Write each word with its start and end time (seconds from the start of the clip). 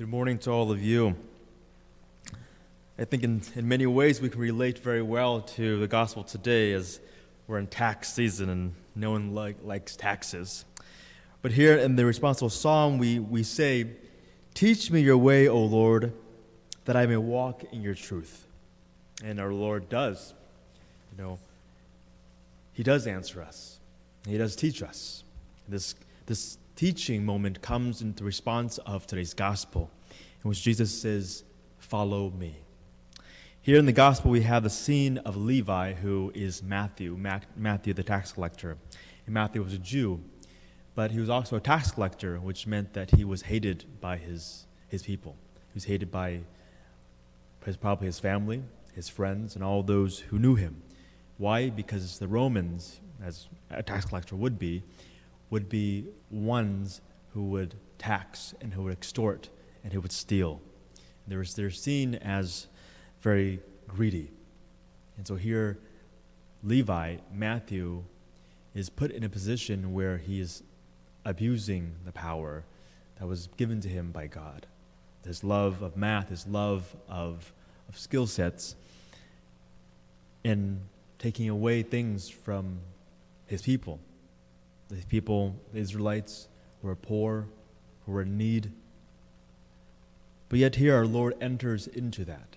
Good 0.00 0.08
morning 0.08 0.38
to 0.38 0.50
all 0.50 0.72
of 0.72 0.82
you. 0.82 1.14
I 2.98 3.04
think 3.04 3.22
in, 3.22 3.42
in 3.54 3.68
many 3.68 3.84
ways 3.84 4.18
we 4.18 4.30
can 4.30 4.40
relate 4.40 4.78
very 4.78 5.02
well 5.02 5.42
to 5.42 5.78
the 5.78 5.86
gospel 5.86 6.24
today 6.24 6.72
as 6.72 7.00
we're 7.46 7.58
in 7.58 7.66
tax 7.66 8.10
season 8.10 8.48
and 8.48 8.74
no 8.94 9.10
one 9.10 9.34
like, 9.34 9.56
likes 9.62 9.96
taxes. 9.96 10.64
But 11.42 11.52
here 11.52 11.76
in 11.76 11.96
the 11.96 12.04
responsorial 12.04 12.50
psalm, 12.50 12.96
we, 12.96 13.18
we 13.18 13.42
say, 13.42 13.88
Teach 14.54 14.90
me 14.90 15.02
your 15.02 15.18
way, 15.18 15.48
O 15.48 15.58
Lord, 15.58 16.14
that 16.86 16.96
I 16.96 17.04
may 17.04 17.18
walk 17.18 17.64
in 17.70 17.82
your 17.82 17.94
truth. 17.94 18.46
And 19.22 19.38
our 19.38 19.52
Lord 19.52 19.90
does. 19.90 20.32
You 21.12 21.22
know, 21.22 21.38
He 22.72 22.82
does 22.82 23.06
answer 23.06 23.42
us, 23.42 23.78
He 24.26 24.38
does 24.38 24.56
teach 24.56 24.82
us. 24.82 25.24
This, 25.68 25.94
this 26.24 26.56
teaching 26.80 27.26
moment 27.26 27.60
comes 27.60 28.00
in 28.00 28.14
the 28.14 28.24
response 28.24 28.78
of 28.86 29.06
today's 29.06 29.34
gospel, 29.34 29.90
in 30.42 30.48
which 30.48 30.62
Jesus 30.62 30.90
says, 30.90 31.44
Follow 31.78 32.30
me. 32.30 32.56
Here 33.60 33.76
in 33.76 33.84
the 33.84 33.92
gospel, 33.92 34.30
we 34.30 34.40
have 34.40 34.62
the 34.62 34.70
scene 34.70 35.18
of 35.18 35.36
Levi, 35.36 35.92
who 35.92 36.32
is 36.34 36.62
Matthew, 36.62 37.18
Matthew 37.54 37.92
the 37.92 38.02
tax 38.02 38.32
collector. 38.32 38.78
And 39.26 39.34
Matthew 39.34 39.62
was 39.62 39.74
a 39.74 39.78
Jew, 39.78 40.22
but 40.94 41.10
he 41.10 41.20
was 41.20 41.28
also 41.28 41.56
a 41.56 41.60
tax 41.60 41.90
collector, 41.90 42.40
which 42.40 42.66
meant 42.66 42.94
that 42.94 43.10
he 43.10 43.26
was 43.26 43.42
hated 43.42 43.84
by 44.00 44.16
his, 44.16 44.64
his 44.88 45.02
people. 45.02 45.36
He 45.54 45.74
was 45.74 45.84
hated 45.84 46.10
by 46.10 46.40
his, 47.62 47.76
probably 47.76 48.06
his 48.06 48.18
family, 48.18 48.62
his 48.94 49.10
friends, 49.10 49.54
and 49.54 49.62
all 49.62 49.82
those 49.82 50.20
who 50.20 50.38
knew 50.38 50.54
him. 50.54 50.80
Why? 51.36 51.68
Because 51.68 52.18
the 52.18 52.28
Romans, 52.28 53.00
as 53.22 53.48
a 53.68 53.82
tax 53.82 54.06
collector 54.06 54.34
would 54.34 54.58
be, 54.58 54.82
would 55.50 55.68
be 55.68 56.06
ones 56.30 57.00
who 57.34 57.44
would 57.44 57.74
tax 57.98 58.54
and 58.60 58.72
who 58.72 58.84
would 58.84 58.92
extort 58.92 59.50
and 59.84 59.92
who 59.92 60.00
would 60.00 60.12
steal. 60.12 60.60
They're, 61.26 61.44
they're 61.44 61.70
seen 61.70 62.14
as 62.16 62.66
very 63.20 63.60
greedy. 63.86 64.30
And 65.16 65.26
so 65.26 65.36
here, 65.36 65.78
Levi, 66.62 67.16
Matthew, 67.32 68.04
is 68.74 68.88
put 68.88 69.10
in 69.10 69.24
a 69.24 69.28
position 69.28 69.92
where 69.92 70.18
he 70.18 70.40
is 70.40 70.62
abusing 71.24 71.92
the 72.04 72.12
power 72.12 72.64
that 73.18 73.26
was 73.26 73.48
given 73.56 73.80
to 73.80 73.88
him 73.88 74.10
by 74.10 74.26
God. 74.26 74.66
His 75.24 75.44
love 75.44 75.82
of 75.82 75.96
math, 75.96 76.30
his 76.30 76.46
love 76.46 76.96
of, 77.08 77.52
of 77.88 77.98
skill 77.98 78.26
sets, 78.26 78.74
and 80.44 80.80
taking 81.18 81.48
away 81.48 81.82
things 81.82 82.28
from 82.28 82.80
his 83.46 83.60
people. 83.62 84.00
The 84.90 85.06
people, 85.06 85.56
the 85.72 85.78
Israelites, 85.78 86.48
who 86.82 86.88
are 86.88 86.96
poor, 86.96 87.46
who 88.04 88.16
are 88.16 88.22
in 88.22 88.36
need. 88.36 88.72
But 90.48 90.58
yet, 90.58 90.76
here 90.76 90.96
our 90.96 91.06
Lord 91.06 91.34
enters 91.40 91.86
into 91.86 92.24
that. 92.24 92.56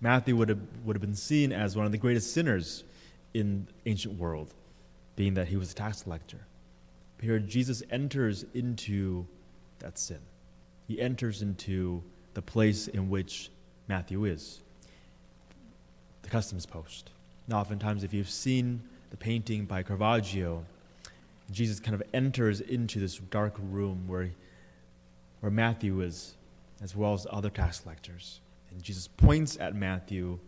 Matthew 0.00 0.36
would 0.36 0.50
have, 0.50 0.60
would 0.84 0.94
have 0.94 1.00
been 1.00 1.14
seen 1.14 1.52
as 1.52 1.74
one 1.74 1.86
of 1.86 1.92
the 1.92 1.98
greatest 1.98 2.34
sinners 2.34 2.84
in 3.32 3.66
ancient 3.86 4.18
world, 4.18 4.52
being 5.16 5.34
that 5.34 5.48
he 5.48 5.56
was 5.56 5.72
a 5.72 5.74
tax 5.74 6.02
collector. 6.02 6.46
But 7.16 7.24
here, 7.24 7.38
Jesus 7.38 7.82
enters 7.90 8.44
into 8.52 9.26
that 9.78 9.98
sin. 9.98 10.18
He 10.86 11.00
enters 11.00 11.40
into 11.40 12.02
the 12.34 12.42
place 12.42 12.88
in 12.88 13.08
which 13.08 13.50
Matthew 13.88 14.24
is 14.24 14.60
the 16.22 16.28
customs 16.28 16.66
post. 16.66 17.10
Now, 17.48 17.60
oftentimes, 17.60 18.04
if 18.04 18.12
you've 18.12 18.28
seen 18.28 18.82
the 19.10 19.16
painting 19.16 19.64
by 19.64 19.82
Caravaggio, 19.82 20.64
Jesus 21.50 21.80
kind 21.80 21.94
of 21.94 22.02
enters 22.14 22.60
into 22.60 22.98
this 22.98 23.18
dark 23.18 23.56
room 23.58 24.04
where, 24.06 24.30
where 25.40 25.50
Matthew 25.50 26.00
is, 26.00 26.34
as 26.82 26.96
well 26.96 27.12
as 27.12 27.26
other 27.30 27.50
tax 27.50 27.80
collectors. 27.80 28.40
And 28.70 28.82
Jesus 28.82 29.08
points 29.08 29.58
at 29.58 29.74
Matthew, 29.74 30.38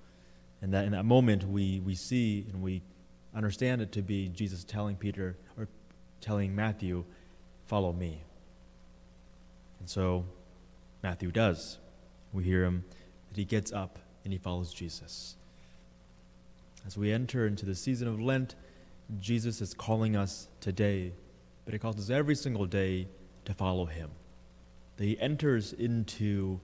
and 0.62 0.72
that 0.72 0.84
in 0.84 0.92
that 0.92 1.04
moment 1.04 1.44
we, 1.44 1.80
we 1.80 1.94
see 1.94 2.46
and 2.52 2.62
we 2.62 2.82
understand 3.34 3.82
it 3.82 3.92
to 3.92 4.02
be 4.02 4.28
Jesus 4.28 4.64
telling 4.64 4.96
Peter 4.96 5.36
or 5.58 5.68
telling 6.20 6.54
Matthew, 6.54 7.04
Follow 7.66 7.92
me. 7.92 8.22
And 9.80 9.88
so 9.88 10.24
Matthew 11.02 11.30
does. 11.30 11.78
We 12.32 12.44
hear 12.44 12.64
him 12.64 12.84
that 13.28 13.38
he 13.38 13.44
gets 13.44 13.72
up 13.72 13.98
and 14.22 14.32
he 14.32 14.38
follows 14.38 14.72
Jesus. 14.72 15.36
As 16.86 16.98
we 16.98 17.12
enter 17.12 17.46
into 17.46 17.64
the 17.64 17.74
season 17.74 18.08
of 18.08 18.20
Lent, 18.20 18.54
Jesus 19.18 19.60
is 19.60 19.74
calling 19.74 20.16
us 20.16 20.48
today, 20.60 21.12
but 21.64 21.74
he 21.74 21.78
calls 21.78 21.98
us 21.98 22.10
every 22.10 22.34
single 22.34 22.66
day 22.66 23.08
to 23.44 23.54
follow 23.54 23.86
him. 23.86 24.10
That 24.96 25.04
he 25.04 25.20
enters 25.20 25.72
into 25.72 26.60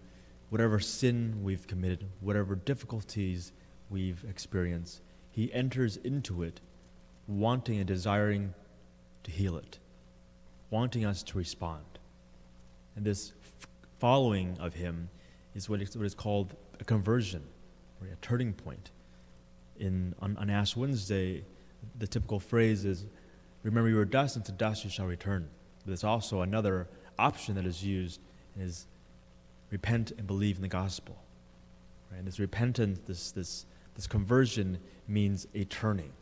whatever 0.49 0.81
sin 0.81 1.41
we've 1.43 1.67
committed, 1.67 2.07
whatever 2.21 2.55
difficulties 2.55 3.53
we've 3.89 4.25
experienced, 4.29 5.03
he 5.31 5.53
enters 5.53 5.97
into 5.99 6.43
it 6.43 6.61
wanting 7.27 7.79
and 7.79 7.87
desiring 7.87 8.53
to 9.23 9.31
heal 9.31 9.57
it, 9.57 9.79
wanting 10.71 11.05
us 11.05 11.23
to 11.23 11.39
respond. 11.39 11.85
And 12.97 13.05
this 13.05 13.33
following 13.99 14.57
of 14.59 14.75
him 14.75 15.09
is 15.55 15.69
what 15.69 15.81
is, 15.81 15.97
what 15.97 16.07
is 16.07 16.15
called 16.15 16.55
a 16.81 16.85
conversion, 16.85 17.43
or 18.01 18.09
a 18.09 18.17
turning 18.17 18.53
point. 18.53 18.91
In, 19.79 20.15
on, 20.21 20.37
on 20.37 20.51
Ash 20.51 20.77
Wednesday, 20.77 21.45
the 21.99 22.07
typical 22.07 22.41
phrase 22.41 22.85
is, 22.85 23.07
Remember 23.63 23.91
you 23.91 23.97
were 23.97 24.05
dust, 24.05 24.37
and 24.37 24.45
to 24.47 24.53
dust 24.53 24.85
you 24.85 24.91
shall 24.91 25.07
return. 25.07 25.49
But 25.81 25.89
there's 25.89 26.05
also 26.05 26.41
another 26.41 26.89
option 27.19 27.55
that 27.57 27.67
is 27.67 27.85
used, 27.85 28.21
is 28.59 28.87
repent 29.71 30.13
and 30.17 30.27
believe 30.27 30.57
in 30.57 30.63
the 30.63 30.69
gospel. 30.69 31.17
Right? 32.11 32.19
And 32.19 32.27
this 32.27 32.39
repentance, 32.39 33.01
this, 33.07 33.33
this, 33.33 33.67
this 33.95 34.07
conversion 34.07 34.79
means 35.07 35.47
a 35.55 35.65
turning, 35.65 36.13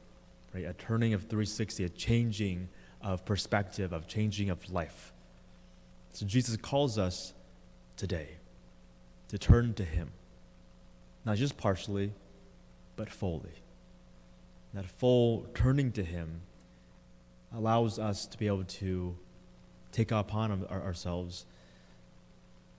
right? 0.52 0.64
A 0.64 0.72
turning 0.72 1.14
of 1.14 1.22
360, 1.22 1.84
a 1.84 1.88
changing 1.88 2.68
of 3.02 3.24
perspective, 3.24 3.92
of 3.92 4.08
changing 4.08 4.50
of 4.50 4.70
life. 4.72 5.12
So 6.12 6.26
Jesus 6.26 6.56
calls 6.56 6.98
us 6.98 7.32
today 7.96 8.30
to 9.28 9.38
turn 9.38 9.74
to 9.74 9.84
Him, 9.84 10.10
not 11.24 11.36
just 11.36 11.56
partially, 11.56 12.12
but 12.96 13.08
fully. 13.08 13.62
That 14.74 14.86
full 14.86 15.46
turning 15.54 15.92
to 15.92 16.04
Him 16.04 16.42
allows 17.54 17.98
us 17.98 18.26
to 18.26 18.38
be 18.38 18.46
able 18.46 18.64
to 18.64 19.16
take 19.92 20.12
upon 20.12 20.64
ourselves 20.66 21.46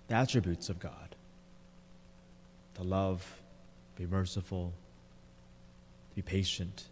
the 0.07 0.15
attributes 0.15 0.69
of 0.69 0.79
God 0.79 1.15
to 2.75 2.83
love, 2.83 3.41
be 3.95 4.05
merciful, 4.05 4.73
to 6.09 6.15
be 6.15 6.21
patient, 6.21 6.85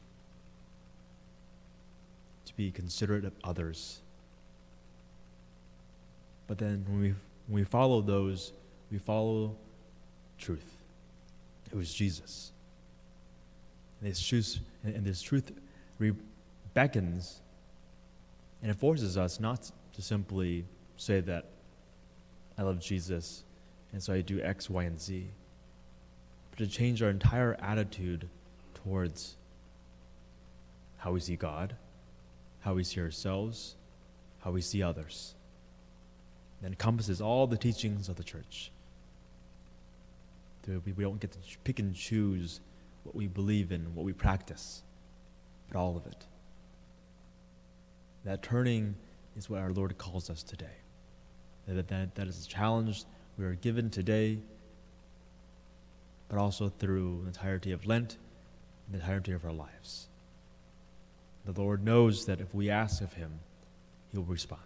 to 2.46 2.54
be 2.56 2.72
considerate 2.72 3.24
of 3.24 3.34
others. 3.44 4.02
But 6.48 6.58
then 6.58 6.86
when 6.88 7.00
we, 7.00 7.10
when 7.48 7.62
we 7.62 7.64
follow 7.64 8.02
those, 8.02 8.52
we 8.92 8.98
follow 8.98 9.56
truth. 10.38 10.78
It 11.72 11.76
was 11.76 11.94
Jesus. 11.94 12.52
And 14.00 14.10
this 14.12 14.22
truth, 14.22 14.60
and 14.84 15.06
this 15.06 15.22
truth 15.22 15.52
beckons 16.74 17.42
and 18.62 18.72
it 18.72 18.76
forces 18.76 19.18
us 19.18 19.40
not 19.40 19.72
to 19.94 20.02
simply 20.02 20.66
say 20.98 21.20
that 21.22 21.46
I 22.58 22.64
love 22.64 22.80
Jesus, 22.80 23.44
and 23.94 24.02
so 24.02 24.14
I 24.14 24.22
do 24.22 24.42
X, 24.42 24.70
Y, 24.70 24.84
and 24.84 25.00
Z. 25.00 25.28
But 26.50 26.60
to 26.60 26.68
change 26.68 27.04
our 27.04 27.10
entire 27.10 27.56
attitude 27.62 28.28
towards 28.74 29.36
how 30.98 31.12
we 31.12 31.20
see 31.20 31.36
God, 31.36 31.76
how 32.62 32.74
we 32.74 32.84
see 32.84 33.00
ourselves, 33.00 33.76
how 34.40 34.52
we 34.52 34.62
see 34.62 34.82
others. 34.82 35.36
That 36.62 36.70
encompasses 36.70 37.22
all 37.22 37.46
the 37.46 37.58
teachings 37.58 38.10
of 38.10 38.16
the 38.16 38.24
church. 38.24 38.72
We 40.68 41.04
don't 41.04 41.20
get 41.20 41.32
to 41.32 41.40
pick 41.64 41.80
and 41.80 41.96
choose 41.96 42.60
what 43.08 43.16
we 43.16 43.28
believe 43.28 43.72
in, 43.72 43.96
what 43.96 44.06
we 44.06 44.12
practice, 44.12 44.84
but 45.70 45.80
all 45.80 45.96
of 45.96 46.06
it. 46.06 46.26
That 48.26 48.44
turning 48.44 48.96
is 49.38 49.50
what 49.50 49.62
our 49.62 49.72
Lord 49.72 49.98
calls 49.98 50.30
us 50.30 50.44
today. 50.44 50.76
That, 51.70 51.88
that, 51.88 52.16
that 52.16 52.28
is 52.28 52.46
a 52.46 52.50
challenge 52.50 53.06
we 53.38 53.46
are 53.46 53.56
given 53.56 53.90
today, 53.90 54.40
but 56.28 56.38
also 56.38 56.68
through 56.68 57.22
the 57.22 57.28
entirety 57.28 57.72
of 57.72 57.86
Lent 57.86 58.18
and 58.86 58.96
the 58.96 59.00
entirety 59.00 59.32
of 59.32 59.46
our 59.46 59.54
lives. 59.54 60.10
The 61.46 61.54
Lord 61.54 61.86
knows 61.86 62.26
that 62.26 62.42
if 62.42 62.54
we 62.54 62.70
ask 62.70 63.02
of 63.02 63.14
Him, 63.14 63.40
He 64.12 64.18
will 64.18 64.26
respond. 64.26 64.62